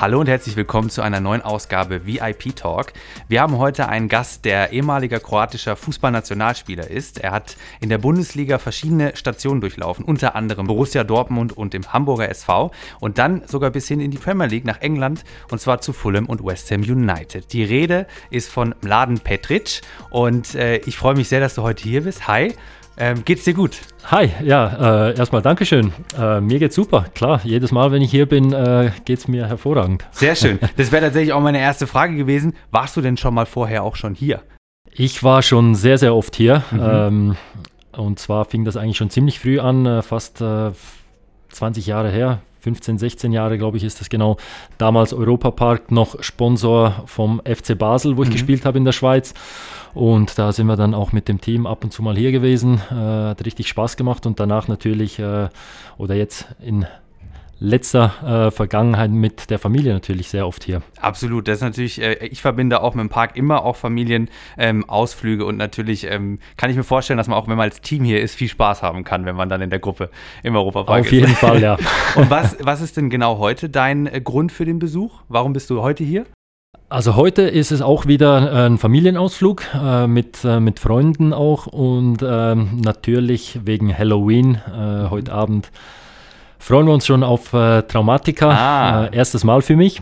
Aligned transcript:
Hallo 0.00 0.20
und 0.20 0.28
herzlich 0.28 0.54
willkommen 0.54 0.90
zu 0.90 1.02
einer 1.02 1.18
neuen 1.18 1.42
Ausgabe 1.42 2.06
VIP 2.06 2.54
Talk. 2.54 2.92
Wir 3.26 3.40
haben 3.40 3.58
heute 3.58 3.88
einen 3.88 4.08
Gast, 4.08 4.44
der 4.44 4.70
ehemaliger 4.70 5.18
kroatischer 5.18 5.74
Fußballnationalspieler 5.74 6.88
ist. 6.88 7.18
Er 7.18 7.32
hat 7.32 7.56
in 7.80 7.88
der 7.88 7.98
Bundesliga 7.98 8.58
verschiedene 8.58 9.16
Stationen 9.16 9.60
durchlaufen, 9.60 10.04
unter 10.04 10.36
anderem 10.36 10.68
Borussia 10.68 11.02
Dortmund 11.02 11.56
und 11.56 11.74
im 11.74 11.92
Hamburger 11.92 12.28
SV 12.28 12.70
und 13.00 13.18
dann 13.18 13.42
sogar 13.48 13.70
bis 13.70 13.88
hin 13.88 13.98
in 13.98 14.12
die 14.12 14.18
Premier 14.18 14.46
League 14.46 14.64
nach 14.64 14.80
England 14.82 15.24
und 15.50 15.60
zwar 15.60 15.80
zu 15.80 15.92
Fulham 15.92 16.26
und 16.26 16.44
West 16.44 16.70
Ham 16.70 16.82
United. 16.82 17.52
Die 17.52 17.64
Rede 17.64 18.06
ist 18.30 18.52
von 18.52 18.76
Mladen 18.82 19.18
Petric 19.18 19.80
und 20.10 20.54
äh, 20.54 20.76
ich 20.76 20.96
freue 20.96 21.16
mich 21.16 21.28
sehr, 21.28 21.40
dass 21.40 21.56
du 21.56 21.62
heute 21.62 21.82
hier 21.82 22.04
bist. 22.04 22.28
Hi. 22.28 22.54
Ähm, 23.00 23.24
geht's 23.24 23.44
dir 23.44 23.54
gut? 23.54 23.78
Hi, 24.06 24.28
ja, 24.42 25.10
äh, 25.10 25.16
erstmal 25.16 25.40
Dankeschön. 25.40 25.92
Äh, 26.18 26.40
mir 26.40 26.58
geht's 26.58 26.74
super, 26.74 27.06
klar. 27.14 27.40
Jedes 27.44 27.70
Mal, 27.70 27.92
wenn 27.92 28.02
ich 28.02 28.10
hier 28.10 28.26
bin, 28.26 28.52
äh, 28.52 28.90
geht's 29.04 29.28
mir 29.28 29.46
hervorragend. 29.46 30.04
Sehr 30.10 30.34
schön. 30.34 30.58
Das 30.76 30.90
wäre 30.90 31.04
tatsächlich 31.04 31.32
auch 31.32 31.40
meine 31.40 31.60
erste 31.60 31.86
Frage 31.86 32.16
gewesen. 32.16 32.54
Warst 32.72 32.96
du 32.96 33.00
denn 33.00 33.16
schon 33.16 33.34
mal 33.34 33.46
vorher 33.46 33.84
auch 33.84 33.94
schon 33.94 34.14
hier? 34.14 34.42
Ich 34.90 35.22
war 35.22 35.42
schon 35.42 35.76
sehr, 35.76 35.96
sehr 35.96 36.14
oft 36.14 36.34
hier. 36.34 36.64
Mhm. 36.72 36.80
Ähm, 36.82 37.36
und 37.92 38.18
zwar 38.18 38.44
fing 38.46 38.64
das 38.64 38.76
eigentlich 38.76 38.96
schon 38.96 39.10
ziemlich 39.10 39.38
früh 39.38 39.60
an, 39.60 39.86
äh, 39.86 40.02
fast 40.02 40.42
20 41.50 41.86
äh, 41.86 41.90
Jahre 41.90 42.10
her. 42.10 42.40
15, 42.68 42.98
16 42.98 43.32
Jahre, 43.32 43.56
glaube 43.56 43.78
ich, 43.78 43.84
ist 43.84 43.98
das 43.98 44.10
genau. 44.10 44.36
Damals 44.76 45.14
Europapark 45.14 45.90
noch 45.90 46.22
Sponsor 46.22 47.02
vom 47.06 47.40
FC 47.46 47.78
Basel, 47.78 48.18
wo 48.18 48.24
ich 48.24 48.28
mhm. 48.28 48.34
gespielt 48.34 48.66
habe 48.66 48.76
in 48.76 48.84
der 48.84 48.92
Schweiz. 48.92 49.32
Und 49.94 50.38
da 50.38 50.52
sind 50.52 50.66
wir 50.66 50.76
dann 50.76 50.92
auch 50.92 51.12
mit 51.12 51.28
dem 51.28 51.40
Team 51.40 51.66
ab 51.66 51.82
und 51.82 51.94
zu 51.94 52.02
mal 52.02 52.14
hier 52.14 52.30
gewesen. 52.30 52.80
Äh, 52.90 52.94
hat 52.94 53.46
richtig 53.46 53.68
Spaß 53.68 53.96
gemacht 53.96 54.26
und 54.26 54.38
danach 54.38 54.68
natürlich, 54.68 55.18
äh, 55.18 55.48
oder 55.96 56.14
jetzt 56.14 56.46
in 56.60 56.86
letzter 57.60 58.46
äh, 58.46 58.50
Vergangenheit 58.50 59.10
mit 59.10 59.50
der 59.50 59.58
Familie 59.58 59.92
natürlich 59.92 60.28
sehr 60.28 60.46
oft 60.46 60.64
hier. 60.64 60.82
Absolut, 61.00 61.48
das 61.48 61.58
ist 61.58 61.62
natürlich, 61.62 62.00
äh, 62.00 62.26
ich 62.26 62.40
verbinde 62.40 62.82
auch 62.82 62.94
mit 62.94 63.02
dem 63.02 63.08
Park 63.08 63.36
immer 63.36 63.64
auch 63.64 63.76
Familienausflüge 63.76 65.42
ähm, 65.42 65.48
und 65.48 65.56
natürlich 65.56 66.04
ähm, 66.04 66.38
kann 66.56 66.70
ich 66.70 66.76
mir 66.76 66.84
vorstellen, 66.84 67.16
dass 67.16 67.26
man 67.26 67.38
auch, 67.38 67.48
wenn 67.48 67.56
man 67.56 67.68
als 67.68 67.80
Team 67.80 68.04
hier 68.04 68.20
ist, 68.20 68.34
viel 68.34 68.48
Spaß 68.48 68.82
haben 68.82 69.04
kann, 69.04 69.24
wenn 69.24 69.36
man 69.36 69.48
dann 69.48 69.60
in 69.60 69.70
der 69.70 69.80
Gruppe 69.80 70.10
im 70.42 70.54
Europapark 70.54 71.00
ist. 71.00 71.06
Auf 71.06 71.12
jeden 71.12 71.34
Fall, 71.34 71.60
ja. 71.60 71.76
und 72.14 72.30
was, 72.30 72.56
was 72.60 72.80
ist 72.80 72.96
denn 72.96 73.10
genau 73.10 73.38
heute 73.38 73.68
dein 73.68 74.06
äh, 74.06 74.20
Grund 74.20 74.52
für 74.52 74.64
den 74.64 74.78
Besuch? 74.78 75.22
Warum 75.28 75.52
bist 75.52 75.70
du 75.70 75.82
heute 75.82 76.04
hier? 76.04 76.26
Also 76.90 77.16
heute 77.16 77.42
ist 77.42 77.70
es 77.70 77.82
auch 77.82 78.06
wieder 78.06 78.64
ein 78.64 78.78
Familienausflug 78.78 79.62
äh, 79.74 80.06
mit, 80.06 80.42
äh, 80.44 80.58
mit 80.58 80.78
Freunden 80.78 81.34
auch 81.34 81.66
und 81.66 82.22
äh, 82.22 82.54
natürlich 82.54 83.60
wegen 83.64 83.96
Halloween 83.96 84.54
äh, 84.54 85.10
heute 85.10 85.32
Abend 85.32 85.70
freuen 86.58 86.86
wir 86.86 86.94
uns 86.94 87.06
schon 87.06 87.22
auf 87.22 87.52
äh, 87.52 87.82
Traumatika. 87.82 88.50
Ah. 88.50 89.04
Äh, 89.06 89.16
erstes 89.16 89.44
Mal 89.44 89.62
für 89.62 89.76
mich. 89.76 90.00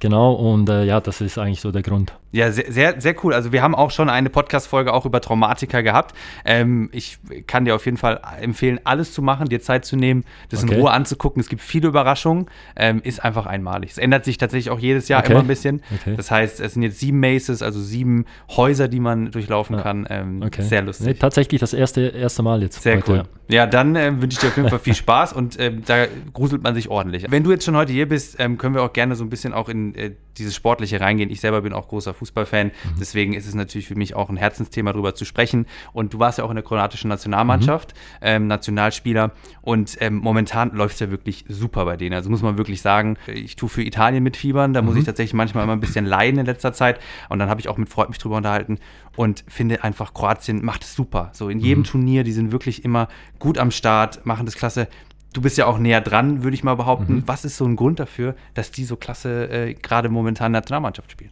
Genau, 0.00 0.32
und 0.32 0.68
ja, 0.68 1.00
das 1.00 1.20
ist 1.20 1.38
eigentlich 1.38 1.60
so 1.60 1.70
der 1.70 1.82
Grund. 1.82 2.12
Ja, 2.34 2.50
sehr, 2.50 2.72
sehr, 2.72 3.00
sehr 3.00 3.14
cool. 3.22 3.32
Also 3.32 3.52
wir 3.52 3.62
haben 3.62 3.76
auch 3.76 3.92
schon 3.92 4.10
eine 4.10 4.28
Podcast-Folge 4.28 4.92
auch 4.92 5.06
über 5.06 5.20
Traumatiker 5.20 5.84
gehabt. 5.84 6.16
Ähm, 6.44 6.88
ich 6.90 7.18
kann 7.46 7.64
dir 7.64 7.76
auf 7.76 7.84
jeden 7.84 7.96
Fall 7.96 8.20
empfehlen, 8.40 8.80
alles 8.82 9.12
zu 9.12 9.22
machen, 9.22 9.48
dir 9.48 9.60
Zeit 9.60 9.84
zu 9.84 9.94
nehmen, 9.94 10.24
das 10.48 10.64
okay. 10.64 10.74
in 10.74 10.80
Ruhe 10.80 10.90
anzugucken. 10.90 11.38
Es 11.38 11.48
gibt 11.48 11.62
viele 11.62 11.86
Überraschungen. 11.86 12.46
Ähm, 12.74 13.00
ist 13.04 13.24
einfach 13.24 13.46
einmalig. 13.46 13.92
Es 13.92 13.98
ändert 13.98 14.24
sich 14.24 14.36
tatsächlich 14.36 14.70
auch 14.70 14.80
jedes 14.80 15.06
Jahr 15.06 15.20
okay. 15.20 15.30
immer 15.30 15.42
ein 15.42 15.46
bisschen. 15.46 15.80
Okay. 15.94 16.14
Das 16.16 16.32
heißt, 16.32 16.58
es 16.58 16.74
sind 16.74 16.82
jetzt 16.82 16.98
sieben 16.98 17.20
Maces, 17.20 17.62
also 17.62 17.80
sieben 17.80 18.24
Häuser, 18.50 18.88
die 18.88 18.98
man 18.98 19.30
durchlaufen 19.30 19.76
ja. 19.76 19.82
kann. 19.82 20.04
Ähm, 20.10 20.50
sehr 20.58 20.82
lustig. 20.82 21.06
Nee, 21.06 21.14
tatsächlich 21.14 21.60
das 21.60 21.72
erste, 21.72 22.00
erste 22.00 22.42
Mal 22.42 22.62
jetzt. 22.62 22.82
Sehr 22.82 22.96
heute. 22.96 23.12
cool. 23.12 23.22
Ja, 23.46 23.66
dann 23.66 23.94
äh, 23.94 24.10
wünsche 24.20 24.34
ich 24.34 24.38
dir 24.40 24.48
auf 24.48 24.56
jeden 24.56 24.70
Fall 24.70 24.78
viel 24.80 24.94
Spaß 24.94 25.34
und 25.34 25.56
äh, 25.58 25.72
da 25.86 26.06
gruselt 26.32 26.64
man 26.64 26.74
sich 26.74 26.88
ordentlich. 26.88 27.26
Wenn 27.28 27.44
du 27.44 27.52
jetzt 27.52 27.64
schon 27.64 27.76
heute 27.76 27.92
hier 27.92 28.08
bist, 28.08 28.40
ähm, 28.40 28.58
können 28.58 28.74
wir 28.74 28.82
auch 28.82 28.92
gerne 28.92 29.14
so 29.14 29.22
ein 29.22 29.30
bisschen 29.30 29.52
auch 29.52 29.68
in 29.68 29.94
äh, 29.94 30.12
dieses 30.38 30.56
Sportliche 30.56 31.00
reingehen. 31.00 31.30
Ich 31.30 31.40
selber 31.40 31.60
bin 31.60 31.72
auch 31.72 31.86
großer 31.86 32.14
Fußball 32.14 32.23
Fußballfan. 32.24 32.68
Mhm. 32.68 32.70
Deswegen 32.98 33.34
ist 33.34 33.46
es 33.46 33.54
natürlich 33.54 33.86
für 33.86 33.94
mich 33.94 34.14
auch 34.14 34.30
ein 34.30 34.36
Herzensthema, 34.36 34.92
darüber 34.92 35.14
zu 35.14 35.24
sprechen. 35.24 35.66
Und 35.92 36.14
du 36.14 36.18
warst 36.18 36.38
ja 36.38 36.44
auch 36.44 36.50
in 36.50 36.56
der 36.56 36.64
kroatischen 36.64 37.08
Nationalmannschaft, 37.08 37.94
mhm. 37.94 38.18
ähm, 38.22 38.46
Nationalspieler. 38.46 39.32
Und 39.60 39.96
ähm, 40.00 40.16
momentan 40.16 40.72
läuft 40.72 40.94
es 40.94 41.00
ja 41.00 41.10
wirklich 41.10 41.44
super 41.48 41.84
bei 41.84 41.96
denen. 41.96 42.14
Also 42.14 42.30
muss 42.30 42.42
man 42.42 42.56
wirklich 42.58 42.80
sagen, 42.80 43.16
ich 43.26 43.56
tue 43.56 43.68
für 43.68 43.82
Italien 43.82 44.22
mitfiebern. 44.22 44.72
Da 44.72 44.80
mhm. 44.80 44.88
muss 44.88 44.96
ich 44.96 45.04
tatsächlich 45.04 45.34
manchmal 45.34 45.64
immer 45.64 45.74
ein 45.74 45.80
bisschen 45.80 46.06
leiden 46.06 46.40
in 46.40 46.46
letzter 46.46 46.72
Zeit. 46.72 47.00
Und 47.28 47.38
dann 47.38 47.48
habe 47.48 47.60
ich 47.60 47.68
auch 47.68 47.76
mit 47.76 47.88
Freund 47.88 48.08
mich 48.08 48.18
drüber 48.18 48.36
unterhalten 48.36 48.78
und 49.16 49.44
finde 49.46 49.84
einfach, 49.84 50.14
Kroatien 50.14 50.64
macht 50.64 50.82
es 50.82 50.94
super. 50.94 51.30
So 51.32 51.48
in 51.48 51.60
jedem 51.60 51.80
mhm. 51.80 51.84
Turnier, 51.84 52.24
die 52.24 52.32
sind 52.32 52.52
wirklich 52.52 52.84
immer 52.84 53.08
gut 53.38 53.58
am 53.58 53.70
Start, 53.70 54.24
machen 54.26 54.46
das 54.46 54.56
klasse 54.56 54.88
du 55.34 55.42
bist 55.42 55.58
ja 55.58 55.66
auch 55.66 55.78
näher 55.78 56.00
dran, 56.00 56.42
würde 56.42 56.54
ich 56.54 56.64
mal 56.64 56.76
behaupten. 56.76 57.16
Mhm. 57.16 57.22
Was 57.26 57.44
ist 57.44 57.58
so 57.58 57.66
ein 57.66 57.76
Grund 57.76 58.00
dafür, 58.00 58.34
dass 58.54 58.70
die 58.70 58.84
so 58.84 58.96
klasse 58.96 59.50
äh, 59.50 59.74
gerade 59.74 60.08
momentan 60.08 60.52
Nationalmannschaft 60.52 61.12
spielen? 61.12 61.30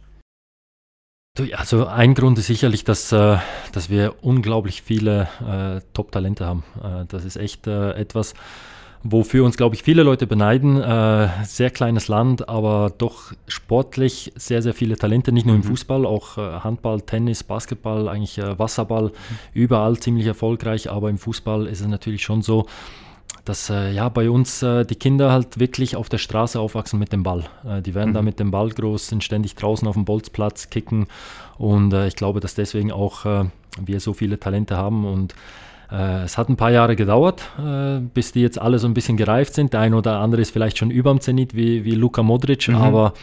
Also 1.57 1.87
ein 1.87 2.13
Grund 2.13 2.37
ist 2.37 2.45
sicherlich, 2.45 2.83
dass, 2.83 3.11
äh, 3.11 3.37
dass 3.71 3.89
wir 3.89 4.13
unglaublich 4.21 4.83
viele 4.83 5.27
äh, 5.41 5.81
Top-Talente 5.95 6.45
haben. 6.45 6.63
Äh, 6.83 7.05
das 7.07 7.25
ist 7.25 7.37
echt 7.37 7.65
äh, 7.65 7.93
etwas, 7.93 8.35
wofür 9.01 9.43
uns, 9.43 9.57
glaube 9.57 9.73
ich, 9.73 9.81
viele 9.81 10.03
Leute 10.03 10.27
beneiden. 10.27 10.79
Äh, 10.79 11.29
sehr 11.43 11.71
kleines 11.71 12.07
Land, 12.07 12.47
aber 12.49 12.93
doch 12.95 13.33
sportlich 13.47 14.31
sehr, 14.35 14.61
sehr 14.61 14.75
viele 14.75 14.95
Talente, 14.95 15.31
nicht 15.31 15.47
nur 15.47 15.55
im 15.55 15.61
mhm. 15.61 15.69
Fußball, 15.69 16.05
auch 16.05 16.37
äh, 16.37 16.59
Handball, 16.59 17.01
Tennis, 17.01 17.43
Basketball, 17.43 18.09
eigentlich 18.09 18.37
Wasserball, 18.37 19.11
überall 19.55 19.97
ziemlich 19.97 20.27
erfolgreich, 20.27 20.91
aber 20.91 21.09
im 21.09 21.17
Fußball 21.17 21.65
ist 21.65 21.81
es 21.81 21.87
natürlich 21.87 22.21
schon 22.21 22.43
so, 22.43 22.67
dass 23.45 23.69
äh, 23.69 23.91
ja 23.91 24.07
bei 24.09 24.29
uns 24.29 24.63
äh, 24.63 24.85
die 24.85 24.95
Kinder 24.95 25.31
halt 25.31 25.59
wirklich 25.59 25.95
auf 25.95 26.07
der 26.09 26.17
Straße 26.17 26.59
aufwachsen 26.59 26.99
mit 26.99 27.11
dem 27.11 27.23
Ball. 27.23 27.43
Äh, 27.65 27.81
die 27.81 27.93
werden 27.93 28.11
mhm. 28.11 28.13
da 28.13 28.21
mit 28.21 28.39
dem 28.39 28.51
Ball 28.51 28.69
groß, 28.69 29.07
sind 29.07 29.23
ständig 29.23 29.55
draußen 29.55 29.87
auf 29.87 29.95
dem 29.95 30.05
Bolzplatz, 30.05 30.69
kicken 30.69 31.07
und 31.57 31.93
äh, 31.93 32.07
ich 32.07 32.15
glaube, 32.15 32.39
dass 32.39 32.55
deswegen 32.55 32.91
auch 32.91 33.25
äh, 33.25 33.45
wir 33.83 33.99
so 33.99 34.13
viele 34.13 34.39
Talente 34.39 34.77
haben 34.77 35.05
und 35.05 35.35
äh, 35.91 36.23
es 36.23 36.37
hat 36.37 36.47
ein 36.47 36.55
paar 36.55 36.71
Jahre 36.71 36.95
gedauert, 36.95 37.43
bis 38.13 38.31
die 38.31 38.41
jetzt 38.41 38.59
alle 38.59 38.79
so 38.79 38.87
ein 38.87 38.93
bisschen 38.93 39.17
gereift 39.17 39.53
sind. 39.53 39.73
Der 39.73 39.81
eine 39.81 39.97
oder 39.97 40.19
andere 40.19 40.41
ist 40.41 40.51
vielleicht 40.51 40.77
schon 40.77 40.89
über 40.89 41.11
dem 41.11 41.19
Zenit 41.19 41.55
wie, 41.55 41.83
wie 41.83 41.91
Luka 41.91 42.23
Modric, 42.23 42.69
mhm. 42.69 42.75
aber, 42.75 43.13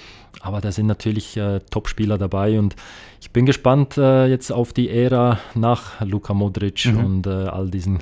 aber 0.41 0.61
da 0.61 0.71
sind 0.71 0.87
natürlich 0.87 1.41
Top-Spieler 1.71 2.19
dabei 2.19 2.59
und 2.59 2.77
ich 3.21 3.31
bin 3.31 3.47
gespannt 3.47 3.97
jetzt 3.97 4.53
auf 4.53 4.73
die 4.73 4.89
Ära 4.91 5.39
nach 5.55 6.01
Luka 6.01 6.35
Modric 6.35 6.87
mhm. 6.87 7.05
und 7.05 7.27
all 7.27 7.71
diesen 7.71 8.01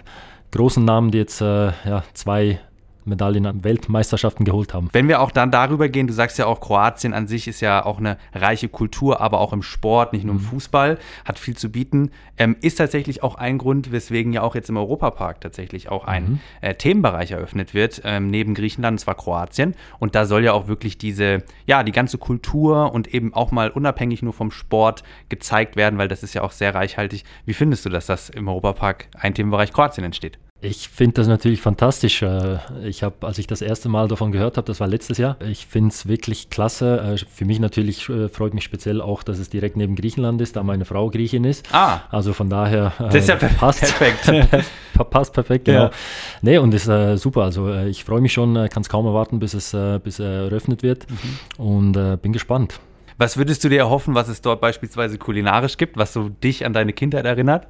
großen 0.52 0.84
Namen, 0.84 1.10
die 1.10 1.18
jetzt 1.18 1.40
äh, 1.40 1.72
ja, 1.84 2.04
zwei 2.14 2.60
Medaillen 3.08 3.46
an 3.46 3.64
Weltmeisterschaften 3.64 4.44
geholt 4.44 4.74
haben. 4.74 4.88
Wenn 4.92 5.08
wir 5.08 5.20
auch 5.20 5.30
dann 5.30 5.50
darüber 5.50 5.88
gehen, 5.88 6.06
du 6.06 6.12
sagst 6.12 6.38
ja 6.38 6.46
auch, 6.46 6.60
Kroatien 6.60 7.14
an 7.14 7.26
sich 7.26 7.48
ist 7.48 7.60
ja 7.60 7.84
auch 7.84 7.98
eine 7.98 8.18
reiche 8.34 8.68
Kultur, 8.68 9.20
aber 9.20 9.40
auch 9.40 9.52
im 9.52 9.62
Sport, 9.62 10.12
nicht 10.12 10.24
nur 10.24 10.34
im 10.34 10.40
mhm. 10.40 10.46
Fußball, 10.46 10.98
hat 11.24 11.38
viel 11.38 11.56
zu 11.56 11.70
bieten. 11.70 12.10
Ähm, 12.36 12.56
ist 12.60 12.76
tatsächlich 12.76 13.22
auch 13.22 13.34
ein 13.34 13.58
Grund, 13.58 13.92
weswegen 13.92 14.32
ja 14.32 14.42
auch 14.42 14.54
jetzt 14.54 14.68
im 14.68 14.76
Europapark 14.76 15.40
tatsächlich 15.40 15.88
auch 15.88 16.04
ein 16.04 16.24
mhm. 16.24 16.40
äh, 16.60 16.74
Themenbereich 16.74 17.32
eröffnet 17.32 17.74
wird, 17.74 18.02
ähm, 18.04 18.28
neben 18.28 18.54
Griechenland, 18.54 18.94
und 18.94 18.98
zwar 18.98 19.14
Kroatien. 19.14 19.74
Und 19.98 20.14
da 20.14 20.24
soll 20.26 20.44
ja 20.44 20.52
auch 20.52 20.68
wirklich 20.68 20.98
diese, 20.98 21.42
ja, 21.66 21.82
die 21.82 21.92
ganze 21.92 22.18
Kultur 22.18 22.92
und 22.92 23.12
eben 23.12 23.34
auch 23.34 23.50
mal 23.50 23.70
unabhängig 23.70 24.22
nur 24.22 24.32
vom 24.32 24.50
Sport 24.50 25.02
gezeigt 25.28 25.76
werden, 25.76 25.98
weil 25.98 26.08
das 26.08 26.22
ist 26.22 26.34
ja 26.34 26.42
auch 26.42 26.52
sehr 26.52 26.74
reichhaltig. 26.74 27.24
Wie 27.44 27.54
findest 27.54 27.84
du, 27.84 27.88
dass 27.88 28.06
das 28.06 28.28
im 28.28 28.48
Europapark 28.48 29.08
ein 29.14 29.34
Themenbereich 29.34 29.72
Kroatien 29.72 30.04
entsteht? 30.04 30.38
Ich 30.60 30.88
finde 30.88 31.14
das 31.14 31.28
natürlich 31.28 31.60
fantastisch. 31.60 32.20
Äh, 32.22 32.58
ich 32.82 33.04
habe, 33.04 33.26
als 33.26 33.38
ich 33.38 33.46
das 33.46 33.62
erste 33.62 33.88
Mal 33.88 34.08
davon 34.08 34.32
gehört 34.32 34.56
habe, 34.56 34.66
das 34.66 34.80
war 34.80 34.88
letztes 34.88 35.16
Jahr. 35.16 35.36
Ich 35.40 35.66
finde 35.66 35.90
es 35.90 36.08
wirklich 36.08 36.50
klasse. 36.50 37.16
Äh, 37.16 37.16
für 37.32 37.44
mich 37.44 37.60
natürlich 37.60 38.08
äh, 38.08 38.28
freut 38.28 38.54
mich 38.54 38.64
speziell 38.64 39.00
auch, 39.00 39.22
dass 39.22 39.38
es 39.38 39.50
direkt 39.50 39.76
neben 39.76 39.94
Griechenland 39.94 40.40
ist, 40.40 40.56
da 40.56 40.64
meine 40.64 40.84
Frau 40.84 41.10
Griechin 41.10 41.44
ist. 41.44 41.72
Ah. 41.72 42.00
Also 42.10 42.32
von 42.32 42.50
daher. 42.50 42.92
Das 42.98 43.14
ist 43.14 43.28
ja 43.28 43.36
passt. 43.36 43.80
perfekt. 43.80 44.66
passt 45.10 45.32
perfekt, 45.32 45.66
genau. 45.66 45.84
Ja. 45.84 45.90
Nee, 46.42 46.58
und 46.58 46.74
ist 46.74 46.88
äh, 46.88 47.16
super. 47.16 47.42
Also 47.42 47.72
ich 47.72 48.02
freue 48.02 48.20
mich 48.20 48.32
schon, 48.32 48.54
kann 48.68 48.82
es 48.82 48.88
kaum 48.88 49.06
erwarten, 49.06 49.38
bis 49.38 49.54
es 49.54 49.76
bis 50.02 50.18
eröffnet 50.18 50.82
wird 50.82 51.06
mhm. 51.08 51.64
und 51.64 52.22
bin 52.22 52.32
gespannt. 52.32 52.80
Was 53.16 53.36
würdest 53.36 53.62
du 53.62 53.68
dir 53.68 53.78
erhoffen, 53.78 54.14
was 54.14 54.28
es 54.28 54.40
dort 54.40 54.60
beispielsweise 54.60 55.18
kulinarisch 55.18 55.76
gibt, 55.76 55.96
was 55.96 56.12
so 56.12 56.28
dich 56.28 56.66
an 56.66 56.72
deine 56.72 56.92
Kindheit 56.92 57.24
erinnert? 57.24 57.68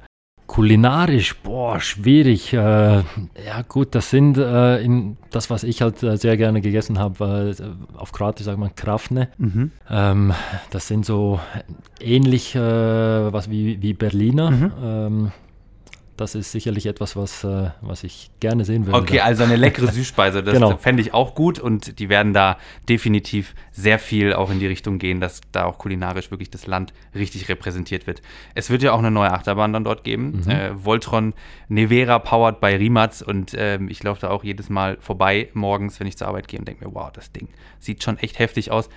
Kulinarisch, 0.49 1.35
boah, 1.43 1.79
schwierig. 1.79 2.53
Äh, 2.53 2.57
ja 2.57 3.61
gut, 3.67 3.93
das 3.93 4.09
sind 4.09 4.35
äh, 4.39 4.81
in, 4.81 5.15
das, 5.29 5.51
was 5.51 5.63
ich 5.63 5.83
halt 5.83 6.01
äh, 6.01 6.17
sehr 6.17 6.37
gerne 6.37 6.59
gegessen 6.59 6.97
habe, 6.97 7.55
äh, 7.55 7.95
auf 7.95 8.11
Kroatisch 8.11 8.47
sagt 8.47 8.57
man 8.57 8.73
Krafne. 8.73 9.29
Mhm. 9.37 9.69
Ähm, 9.87 10.33
das 10.71 10.87
sind 10.87 11.05
so 11.05 11.39
ähnlich 12.01 12.55
äh, 12.55 12.59
was 12.59 13.51
wie, 13.51 13.79
wie 13.83 13.93
Berliner. 13.93 14.49
Mhm. 14.49 14.71
Ähm, 14.83 15.31
das 16.19 16.35
ist 16.35 16.51
sicherlich 16.51 16.85
etwas, 16.85 17.15
was, 17.15 17.43
äh, 17.43 17.69
was 17.81 18.03
ich 18.03 18.29
gerne 18.39 18.65
sehen 18.65 18.85
würde. 18.85 18.99
Okay, 18.99 19.19
also 19.21 19.43
eine 19.43 19.55
leckere 19.55 19.87
Süßspeise, 19.91 20.43
das 20.43 20.53
Genau. 20.53 20.77
fände 20.77 21.01
ich 21.01 21.13
auch 21.13 21.35
gut 21.35 21.59
und 21.59 21.99
die 21.99 22.09
werden 22.09 22.33
da 22.33 22.57
definitiv 22.87 23.55
sehr 23.71 23.99
viel 23.99 24.33
auch 24.33 24.49
in 24.51 24.59
die 24.59 24.67
Richtung 24.67 24.99
gehen, 24.99 25.19
dass 25.21 25.41
da 25.51 25.65
auch 25.65 25.77
kulinarisch 25.77 26.31
wirklich 26.31 26.49
das 26.49 26.67
Land 26.67 26.93
richtig 27.15 27.47
repräsentiert 27.49 28.07
wird. 28.07 28.21
Es 28.55 28.69
wird 28.69 28.83
ja 28.83 28.91
auch 28.93 28.99
eine 28.99 29.11
neue 29.11 29.31
Achterbahn 29.31 29.73
dann 29.73 29.83
dort 29.83 30.03
geben, 30.03 30.41
Mhm. 30.45 30.49
äh, 30.51 30.85
Voltron 30.85 31.33
Nevera 31.67 32.19
powered 32.19 32.59
by 32.59 32.75
Rimac 32.75 33.21
und 33.25 33.53
ähm, 33.57 33.87
ich 33.89 34.03
laufe 34.03 34.21
da 34.21 34.29
auch 34.29 34.43
jedes 34.43 34.69
Mal 34.69 34.97
vorbei 34.99 35.49
morgens, 35.53 35.99
wenn 35.99 36.07
ich 36.07 36.17
zur 36.17 36.27
Arbeit 36.27 36.47
gehe 36.47 36.59
und 36.59 36.67
denke 36.67 36.85
mir, 36.87 36.93
wow, 36.93 37.11
das 37.11 37.31
Ding 37.31 37.47
sieht 37.79 38.03
schon 38.03 38.17
echt 38.17 38.39
heftig 38.39 38.71
aus. 38.71 38.89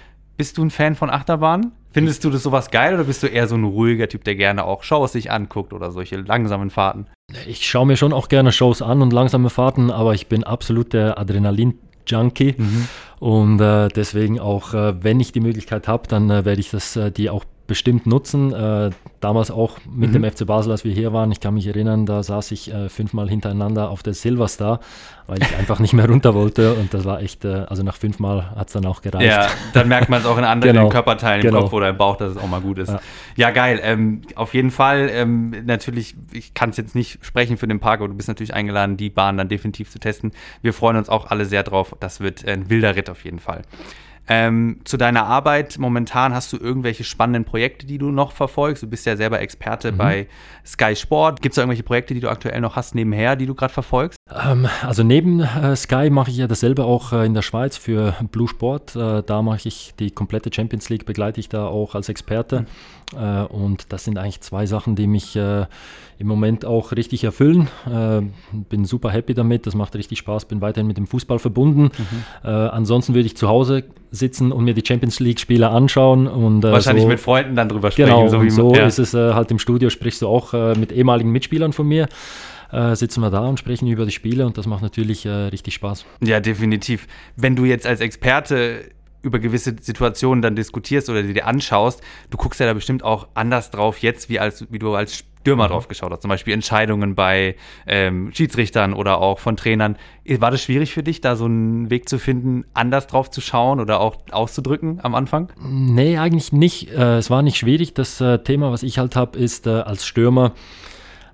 Bist 0.42 0.58
du 0.58 0.64
ein 0.64 0.70
Fan 0.70 0.96
von 0.96 1.08
Achterbahnen? 1.08 1.70
Findest 1.92 2.24
du 2.24 2.30
das 2.30 2.42
sowas 2.42 2.72
geil 2.72 2.94
oder 2.94 3.04
bist 3.04 3.22
du 3.22 3.28
eher 3.28 3.46
so 3.46 3.54
ein 3.54 3.62
ruhiger 3.62 4.08
Typ, 4.08 4.24
der 4.24 4.34
gerne 4.34 4.64
auch 4.64 4.82
Shows 4.82 5.12
sich 5.12 5.30
anguckt 5.30 5.72
oder 5.72 5.92
solche 5.92 6.16
langsamen 6.16 6.70
Fahrten? 6.70 7.06
Ich 7.46 7.64
schaue 7.64 7.86
mir 7.86 7.96
schon 7.96 8.12
auch 8.12 8.26
gerne 8.26 8.50
Shows 8.50 8.82
an 8.82 9.02
und 9.02 9.12
langsame 9.12 9.50
Fahrten, 9.50 9.92
aber 9.92 10.14
ich 10.14 10.26
bin 10.26 10.42
absolut 10.42 10.94
der 10.94 11.16
Adrenalin-Junkie. 11.16 12.56
Und 13.20 13.60
äh, 13.60 13.86
deswegen 13.86 14.40
auch, 14.40 14.74
äh, 14.74 15.04
wenn 15.04 15.20
ich 15.20 15.30
die 15.30 15.38
Möglichkeit 15.38 15.86
habe, 15.86 16.08
dann 16.08 16.28
äh, 16.28 16.44
werde 16.44 16.60
ich 16.60 16.72
das, 16.72 16.96
äh, 16.96 17.12
die 17.12 17.30
auch 17.30 17.44
bestimmt 17.66 18.06
nutzen. 18.06 18.52
Äh, 18.52 18.90
damals 19.20 19.50
auch 19.50 19.78
mit 19.90 20.10
Mhm. 20.10 20.22
dem 20.22 20.24
FC 20.24 20.44
Basel, 20.46 20.72
als 20.72 20.84
wir 20.84 20.92
hier 20.92 21.12
waren, 21.12 21.30
ich 21.32 21.40
kann 21.40 21.54
mich 21.54 21.66
erinnern, 21.66 22.06
da 22.06 22.22
saß 22.22 22.50
ich 22.52 22.72
äh, 22.72 22.88
fünfmal 22.88 23.28
hintereinander 23.28 23.88
auf 23.90 24.02
der 24.02 24.14
Silverstar, 24.14 24.80
weil 25.28 25.40
ich 25.42 25.56
einfach 25.56 25.78
nicht 25.78 25.92
mehr 25.92 26.08
runter 26.08 26.34
wollte. 26.34 26.74
Und 26.74 26.92
das 26.92 27.04
war 27.04 27.20
echt, 27.22 27.44
äh, 27.44 27.64
also 27.68 27.82
nach 27.82 27.96
fünfmal 27.96 28.50
hat 28.56 28.66
es 28.68 28.72
dann 28.72 28.84
auch 28.84 29.00
gereicht. 29.00 29.26
Ja, 29.30 29.46
dann 29.72 29.88
merkt 29.88 30.08
man 30.08 30.20
es 30.20 30.26
auch 30.26 30.36
in 30.38 30.44
anderen 30.44 30.74
Genau. 30.76 30.88
Körperteilen 30.88 31.40
im 31.40 31.46
Genau. 31.48 31.62
Kopf 31.62 31.72
oder 31.72 31.88
im 31.88 31.96
Bauch, 31.96 32.16
dass 32.16 32.32
es 32.32 32.36
auch 32.36 32.48
mal 32.48 32.60
gut 32.60 32.78
ist. 32.78 32.88
Ja, 32.90 33.00
Ja. 33.36 33.50
geil. 33.50 33.80
Ähm, 33.82 34.22
auf 34.34 34.54
jeden 34.54 34.70
Fall, 34.70 35.08
ähm, 35.12 35.54
natürlich, 35.64 36.14
ich 36.32 36.54
kann 36.54 36.70
es 36.70 36.76
jetzt 36.76 36.94
nicht 36.94 37.24
sprechen 37.24 37.56
für 37.56 37.68
den 37.68 37.78
Park, 37.80 38.00
aber 38.00 38.08
du 38.08 38.14
bist 38.14 38.28
natürlich 38.28 38.54
eingeladen, 38.54 38.96
die 38.96 39.08
Bahn 39.10 39.36
dann 39.36 39.48
definitiv 39.48 39.90
zu 39.90 39.98
testen. 40.00 40.32
Wir 40.62 40.72
freuen 40.72 40.96
uns 40.96 41.08
auch 41.08 41.30
alle 41.30 41.44
sehr 41.44 41.62
drauf. 41.62 41.94
Das 42.00 42.20
wird 42.20 42.46
ein 42.46 42.68
wilder 42.70 42.96
Ritt 42.96 43.08
auf 43.08 43.24
jeden 43.24 43.38
Fall. 43.38 43.62
Ähm, 44.28 44.80
zu 44.84 44.96
deiner 44.96 45.26
Arbeit 45.26 45.78
momentan 45.78 46.32
hast 46.32 46.52
du 46.52 46.56
irgendwelche 46.56 47.04
spannenden 47.04 47.44
Projekte, 47.44 47.86
die 47.86 47.98
du 47.98 48.10
noch 48.10 48.32
verfolgst? 48.32 48.82
Du 48.82 48.86
bist 48.86 49.04
ja 49.04 49.16
selber 49.16 49.40
Experte 49.40 49.92
bei 49.92 50.28
Sky 50.64 50.94
Sport. 50.94 51.42
Gibt 51.42 51.52
es 51.52 51.56
da 51.56 51.62
irgendwelche 51.62 51.82
Projekte, 51.82 52.14
die 52.14 52.20
du 52.20 52.28
aktuell 52.28 52.60
noch 52.60 52.76
hast 52.76 52.94
nebenher, 52.94 53.34
die 53.36 53.46
du 53.46 53.54
gerade 53.54 53.72
verfolgst? 53.72 54.16
Ähm, 54.30 54.68
also 54.86 55.02
neben 55.02 55.40
äh, 55.40 55.74
Sky 55.76 56.08
mache 56.10 56.30
ich 56.30 56.36
ja 56.36 56.46
dasselbe 56.46 56.84
auch 56.84 57.12
äh, 57.12 57.26
in 57.26 57.34
der 57.34 57.42
Schweiz 57.42 57.76
für 57.76 58.14
Blue 58.30 58.48
Sport. 58.48 58.94
Äh, 58.94 59.22
da 59.24 59.42
mache 59.42 59.66
ich 59.68 59.94
die 59.98 60.10
komplette 60.10 60.50
Champions 60.52 60.88
League, 60.88 61.06
begleite 61.06 61.40
ich 61.40 61.48
da 61.48 61.66
auch 61.66 61.94
als 61.94 62.08
Experte. 62.08 62.66
Äh, 63.14 63.42
und 63.42 63.92
das 63.92 64.04
sind 64.04 64.18
eigentlich 64.18 64.40
zwei 64.40 64.66
Sachen, 64.66 64.94
die 64.94 65.06
mich 65.06 65.34
äh, 65.36 65.66
im 66.18 66.26
Moment 66.28 66.64
auch 66.64 66.92
richtig 66.92 67.24
erfüllen. 67.24 67.68
Äh, 67.86 68.22
bin 68.70 68.84
super 68.84 69.10
happy 69.10 69.34
damit, 69.34 69.66
das 69.66 69.74
macht 69.74 69.96
richtig 69.96 70.18
Spaß, 70.18 70.44
bin 70.44 70.60
weiterhin 70.60 70.86
mit 70.86 70.96
dem 70.96 71.06
Fußball 71.06 71.40
verbunden. 71.40 71.90
Äh, 72.44 72.48
ansonsten 72.48 73.14
würde 73.14 73.26
ich 73.26 73.36
zu 73.36 73.48
Hause 73.48 73.84
sitzen 74.12 74.52
und 74.52 74.64
mir 74.64 74.74
die 74.74 74.86
Champions 74.86 75.20
League-Spiele 75.20 75.68
anschauen. 75.68 76.28
Und, 76.28 76.62
Wahrscheinlich 76.62 77.02
so, 77.02 77.08
mit 77.08 77.20
Freunden 77.20 77.56
dann 77.56 77.68
drüber 77.68 77.90
sprechen. 77.90 78.10
Genau, 78.10 78.28
so 78.28 78.42
wie 78.42 78.50
so 78.50 78.74
ja. 78.74 78.86
ist 78.86 78.98
es 78.98 79.14
halt 79.14 79.50
im 79.50 79.58
Studio, 79.58 79.90
sprichst 79.90 80.22
du 80.22 80.28
auch 80.28 80.52
mit 80.76 80.92
ehemaligen 80.92 81.30
Mitspielern 81.32 81.72
von 81.72 81.88
mir. 81.88 82.08
Äh, 82.72 82.96
sitzen 82.96 83.20
wir 83.20 83.30
da 83.30 83.46
und 83.46 83.58
sprechen 83.58 83.86
über 83.86 84.06
die 84.06 84.12
Spiele 84.12 84.46
und 84.46 84.56
das 84.56 84.66
macht 84.66 84.82
natürlich 84.82 85.26
äh, 85.26 85.30
richtig 85.30 85.74
Spaß. 85.74 86.06
Ja, 86.20 86.40
definitiv. 86.40 87.06
Wenn 87.36 87.54
du 87.54 87.64
jetzt 87.66 87.86
als 87.86 88.00
Experte 88.00 88.90
über 89.20 89.38
gewisse 89.38 89.76
Situationen 89.80 90.42
dann 90.42 90.56
diskutierst 90.56 91.08
oder 91.08 91.22
die 91.22 91.34
dir 91.34 91.46
anschaust, 91.46 92.02
du 92.30 92.38
guckst 92.38 92.60
ja 92.60 92.66
da 92.66 92.74
bestimmt 92.74 93.04
auch 93.04 93.28
anders 93.34 93.70
drauf 93.70 93.98
jetzt, 93.98 94.28
wie, 94.28 94.40
als, 94.40 94.66
wie 94.70 94.78
du 94.78 94.94
als 94.94 95.24
Stürmer 95.42 95.68
drauf 95.68 95.88
geschaut 95.88 96.12
hast. 96.12 96.22
Zum 96.22 96.28
Beispiel 96.28 96.54
Entscheidungen 96.54 97.14
bei 97.14 97.56
ähm, 97.86 98.30
Schiedsrichtern 98.32 98.94
oder 98.94 99.18
auch 99.18 99.38
von 99.38 99.56
Trainern. 99.56 99.96
War 100.24 100.50
das 100.50 100.62
schwierig 100.62 100.92
für 100.92 101.02
dich, 101.02 101.20
da 101.20 101.36
so 101.36 101.44
einen 101.44 101.90
Weg 101.90 102.08
zu 102.08 102.18
finden, 102.18 102.64
anders 102.74 103.06
drauf 103.06 103.30
zu 103.30 103.40
schauen 103.40 103.80
oder 103.80 104.00
auch 104.00 104.16
auszudrücken 104.30 105.00
am 105.02 105.14
Anfang? 105.14 105.52
Nee, 105.60 106.16
eigentlich 106.16 106.52
nicht. 106.52 106.90
Äh, 106.90 107.18
es 107.18 107.28
war 107.28 107.42
nicht 107.42 107.58
schwierig. 107.58 107.94
Das 107.94 108.20
äh, 108.20 108.38
Thema, 108.38 108.72
was 108.72 108.82
ich 108.82 108.98
halt 108.98 109.14
habe, 109.14 109.38
ist 109.38 109.66
als 109.66 110.06
Stürmer, 110.06 110.52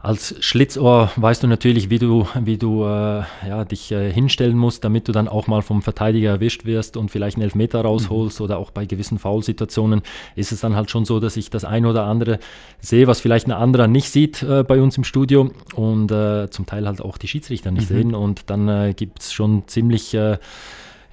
als 0.01 0.37
Schlitzohr 0.41 1.11
weißt 1.17 1.43
du 1.43 1.49
natürlich, 1.49 1.91
wie 1.91 1.99
du, 1.99 2.27
wie 2.41 2.57
du 2.57 2.85
äh, 2.85 3.23
ja, 3.49 3.65
dich 3.65 3.91
äh, 3.91 4.13
hinstellen 4.13 4.57
musst, 4.57 4.85
damit 4.85 5.09
du 5.09 5.13
dann 5.13 5.27
auch 5.27 5.49
mal 5.49 5.61
vom 5.63 5.83
Verteidiger 5.83 6.31
erwischt 6.31 6.65
wirst 6.65 6.97
und 6.97 7.11
vielleicht 7.11 7.37
einen 7.37 7.43
Elfmeter 7.43 7.81
rausholst 7.81 8.41
oder 8.41 8.59
auch 8.59 8.71
bei 8.71 8.87
gewissen 8.87 9.19
Foulsituationen 9.19 10.03
ist 10.37 10.53
es 10.53 10.61
dann 10.61 10.77
halt 10.77 10.91
schon 10.91 11.05
so, 11.05 11.19
dass 11.19 11.37
ich 11.37 11.51
das 11.51 11.65
ein 11.65 11.85
oder 11.85 12.05
andere 12.05 12.39
sehe, 12.81 13.07
was 13.09 13.21
vielleicht 13.21 13.47
ein 13.49 13.53
anderer 13.53 13.89
nicht 13.89 14.11
sieht 14.11 14.43
äh, 14.43 14.63
bei 14.63 14.81
uns 14.81 14.97
im 14.97 15.05
Studio 15.05 15.51
und 15.75 16.13
äh, 16.13 16.49
zum 16.51 16.67
Teil 16.67 16.87
halt 16.87 17.01
auch 17.01 17.19
die 17.19 17.29
Schiedsrichter 17.29 17.71
nicht 17.73 17.89
sehen 17.89 18.15
und 18.15 18.51
dann 18.51 18.69
äh, 18.69 18.95
gibt 18.97 19.23
es 19.23 19.33
schon 19.33 19.65
ziemlich 19.67 20.15
äh, 20.15 20.39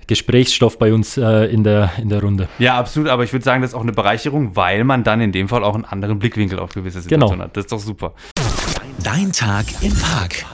Gesprächsstoff 0.07 0.77
bei 0.77 0.93
uns 0.93 1.17
äh, 1.17 1.45
in, 1.45 1.63
der, 1.63 1.89
in 1.99 2.09
der 2.09 2.21
Runde. 2.21 2.47
Ja, 2.59 2.77
absolut, 2.77 3.09
aber 3.09 3.23
ich 3.23 3.33
würde 3.33 3.43
sagen, 3.43 3.63
das 3.63 3.71
ist 3.71 3.75
auch 3.75 3.81
eine 3.81 3.91
Bereicherung, 3.91 4.55
weil 4.55 4.83
man 4.83 5.03
dann 5.03 5.19
in 5.21 5.31
dem 5.31 5.47
Fall 5.47 5.63
auch 5.63 5.73
einen 5.73 5.85
anderen 5.85 6.19
Blickwinkel 6.19 6.59
auf 6.59 6.73
gewisse 6.73 6.99
Genau. 6.99 7.27
Situationen 7.27 7.43
hat. 7.45 7.57
Das 7.57 7.65
ist 7.65 7.71
doch 7.71 7.79
super. 7.79 8.13
Dein 9.03 9.31
Tag 9.31 9.65
im 9.81 9.93
Park. 9.93 10.45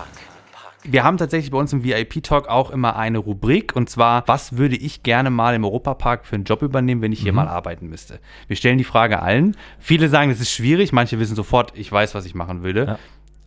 Wir 0.84 1.04
haben 1.04 1.18
tatsächlich 1.18 1.52
bei 1.52 1.58
uns 1.60 1.74
im 1.74 1.84
VIP-Talk 1.84 2.48
auch 2.48 2.72
immer 2.72 2.96
eine 2.96 3.20
Rubrik 3.20 3.76
und 3.76 3.90
zwar, 3.90 4.24
was 4.28 4.58
würde 4.58 4.76
ich 4.76 5.04
gerne 5.04 5.30
mal 5.30 5.54
im 5.54 5.64
Europapark 5.64 6.26
für 6.26 6.36
einen 6.36 6.44
Job 6.44 6.64
übernehmen, 6.64 7.02
wenn 7.02 7.12
ich 7.12 7.20
Mhm. 7.20 7.24
hier 7.24 7.34
mal 7.34 7.48
arbeiten 7.48 7.88
müsste? 7.88 8.20
Wir 8.48 8.56
stellen 8.56 8.78
die 8.80 8.84
Frage 8.84 9.22
allen. 9.22 9.56
Viele 9.80 10.10
sagen, 10.10 10.32
das 10.32 10.40
ist 10.40 10.52
schwierig, 10.52 10.92
manche 10.92 11.20
wissen 11.20 11.36
sofort, 11.36 11.74
ich 11.76 11.92
weiß, 11.92 12.16
was 12.16 12.26
ich 12.26 12.34
machen 12.34 12.64
würde. 12.64 12.86
Ja. 12.86 13.00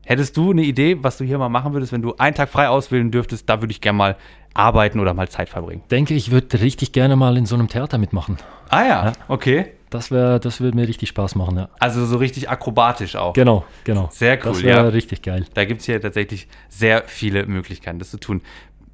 Hättest 0.06 0.36
du 0.36 0.52
eine 0.52 0.62
Idee, 0.62 0.98
was 1.02 1.16
du 1.18 1.24
hier 1.24 1.38
mal 1.38 1.48
machen 1.48 1.72
würdest, 1.72 1.92
wenn 1.92 2.02
du 2.02 2.14
einen 2.18 2.34
Tag 2.36 2.50
frei 2.50 2.68
auswählen 2.68 3.10
dürftest, 3.10 3.48
da 3.48 3.60
würde 3.62 3.72
ich 3.72 3.80
gerne 3.80 3.96
mal 3.96 4.16
arbeiten 4.52 5.00
oder 5.00 5.14
mal 5.14 5.28
Zeit 5.28 5.48
verbringen? 5.48 5.82
denke, 5.90 6.14
ich 6.14 6.30
würde 6.30 6.60
richtig 6.60 6.92
gerne 6.92 7.16
mal 7.16 7.36
in 7.36 7.46
so 7.46 7.56
einem 7.56 7.68
Theater 7.68 7.98
mitmachen. 7.98 8.36
Ah 8.68 8.82
ja, 8.82 9.04
Ja. 9.06 9.12
okay. 9.28 9.72
Das 9.94 10.10
wäre, 10.10 10.40
das 10.40 10.60
würde 10.60 10.76
mir 10.76 10.88
richtig 10.88 11.10
Spaß 11.10 11.36
machen, 11.36 11.56
ja. 11.56 11.68
Also 11.78 12.04
so 12.04 12.16
richtig 12.16 12.50
akrobatisch 12.50 13.14
auch. 13.14 13.32
Genau, 13.32 13.64
genau. 13.84 14.08
Sehr 14.10 14.34
cool, 14.38 14.52
Das 14.52 14.62
wäre 14.64 14.82
ja. 14.82 14.88
richtig 14.88 15.22
geil. 15.22 15.46
Da 15.54 15.64
gibt 15.64 15.82
es 15.82 15.86
hier 15.86 16.00
tatsächlich 16.00 16.48
sehr 16.68 17.04
viele 17.06 17.46
Möglichkeiten, 17.46 18.00
das 18.00 18.10
zu 18.10 18.18
tun. 18.18 18.42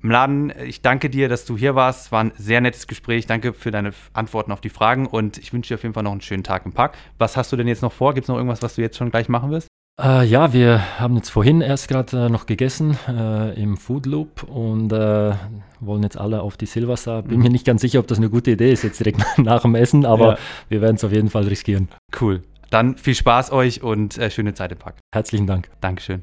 Mladen, 0.02 0.52
ich 0.62 0.82
danke 0.82 1.08
dir, 1.08 1.30
dass 1.30 1.46
du 1.46 1.56
hier 1.56 1.74
warst. 1.74 2.04
Es 2.04 2.12
war 2.12 2.24
ein 2.24 2.32
sehr 2.36 2.60
nettes 2.60 2.86
Gespräch. 2.86 3.26
Danke 3.26 3.54
für 3.54 3.70
deine 3.70 3.92
Antworten 4.12 4.52
auf 4.52 4.60
die 4.60 4.68
Fragen 4.68 5.06
und 5.06 5.38
ich 5.38 5.54
wünsche 5.54 5.68
dir 5.68 5.76
auf 5.76 5.84
jeden 5.84 5.94
Fall 5.94 6.02
noch 6.02 6.12
einen 6.12 6.20
schönen 6.20 6.44
Tag 6.44 6.66
im 6.66 6.72
Park. 6.72 6.94
Was 7.16 7.34
hast 7.34 7.50
du 7.50 7.56
denn 7.56 7.66
jetzt 7.66 7.80
noch 7.80 7.92
vor? 7.92 8.12
Gibt 8.12 8.26
es 8.26 8.28
noch 8.28 8.36
irgendwas, 8.36 8.60
was 8.60 8.74
du 8.74 8.82
jetzt 8.82 8.98
schon 8.98 9.10
gleich 9.10 9.30
machen 9.30 9.50
wirst? 9.50 9.68
Äh, 9.98 10.24
ja, 10.26 10.52
wir 10.52 10.98
haben 10.98 11.16
jetzt 11.16 11.28
vorhin 11.30 11.60
erst 11.60 11.88
gerade 11.88 12.26
äh, 12.26 12.28
noch 12.30 12.46
gegessen 12.46 12.96
äh, 13.08 13.60
im 13.60 13.76
Food 13.76 14.06
Loop 14.06 14.44
und 14.44 14.92
äh, 14.92 15.34
wollen 15.80 16.02
jetzt 16.02 16.16
alle 16.18 16.40
auf 16.42 16.56
die 16.56 16.66
Silverstar. 16.66 17.22
Bin 17.22 17.40
mir 17.40 17.50
nicht 17.50 17.66
ganz 17.66 17.82
sicher, 17.82 17.98
ob 17.98 18.06
das 18.06 18.18
eine 18.18 18.30
gute 18.30 18.52
Idee 18.52 18.72
ist, 18.72 18.82
jetzt 18.82 18.98
direkt 19.00 19.20
nach 19.38 19.62
dem 19.62 19.74
Essen, 19.74 20.06
aber 20.06 20.32
Ja. 20.32 20.38
wir 20.70 20.80
werden 20.80 20.96
es 20.96 21.04
auf 21.04 21.12
jeden 21.12 21.28
Fall 21.28 21.44
riskieren. 21.44 21.88
Cool. 22.18 22.42
Dann 22.70 22.96
viel 22.96 23.14
Spaß 23.14 23.52
euch 23.52 23.82
und 23.82 24.16
äh, 24.16 24.30
schöne 24.30 24.54
Zeit 24.54 24.72
im 24.72 24.78
Park. 24.78 24.96
Herzlichen 25.12 25.46
Dank. 25.46 25.68
Dankeschön. 25.80 26.22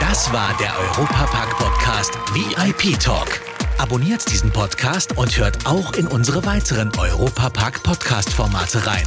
Das 0.00 0.32
war 0.32 0.50
der 0.58 0.72
Europapark-Podcast 0.78 2.18
VIP 2.34 2.98
Talk. 2.98 3.40
Abonniert 3.78 4.30
diesen 4.30 4.50
Podcast 4.50 5.16
und 5.16 5.38
hört 5.38 5.64
auch 5.66 5.92
in 5.94 6.06
unsere 6.06 6.44
weiteren 6.44 6.90
Europapark-Podcast-Formate 6.98 8.86
rein. 8.86 9.04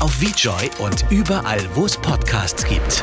Auf 0.00 0.14
VJoy 0.14 0.70
und 0.78 1.04
überall, 1.10 1.60
wo 1.74 1.86
es 1.86 1.96
Podcasts 1.96 2.64
gibt. 2.64 3.02